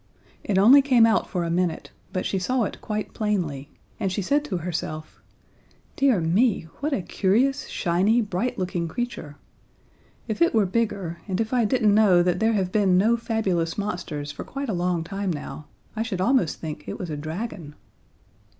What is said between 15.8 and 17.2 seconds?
I should almost think it was a